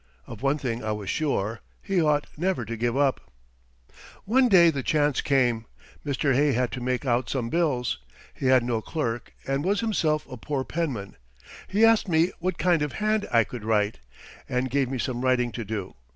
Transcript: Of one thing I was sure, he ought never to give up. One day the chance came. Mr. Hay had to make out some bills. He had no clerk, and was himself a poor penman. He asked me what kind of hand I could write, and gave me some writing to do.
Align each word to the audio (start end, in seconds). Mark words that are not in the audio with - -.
Of 0.25 0.41
one 0.41 0.57
thing 0.57 0.83
I 0.83 0.93
was 0.93 1.11
sure, 1.11 1.59
he 1.79 2.01
ought 2.01 2.25
never 2.35 2.65
to 2.65 2.75
give 2.75 2.97
up. 2.97 3.29
One 4.25 4.49
day 4.49 4.71
the 4.71 4.81
chance 4.81 5.21
came. 5.21 5.67
Mr. 6.03 6.33
Hay 6.33 6.53
had 6.53 6.71
to 6.71 6.81
make 6.81 7.05
out 7.05 7.29
some 7.29 7.49
bills. 7.51 7.99
He 8.33 8.47
had 8.47 8.63
no 8.63 8.81
clerk, 8.81 9.35
and 9.45 9.63
was 9.63 9.81
himself 9.81 10.25
a 10.27 10.37
poor 10.37 10.63
penman. 10.63 11.17
He 11.67 11.85
asked 11.85 12.07
me 12.07 12.31
what 12.39 12.57
kind 12.57 12.81
of 12.81 12.93
hand 12.93 13.27
I 13.31 13.43
could 13.43 13.63
write, 13.63 13.99
and 14.49 14.71
gave 14.71 14.89
me 14.89 14.97
some 14.97 15.21
writing 15.21 15.51
to 15.51 15.63
do. 15.63 15.93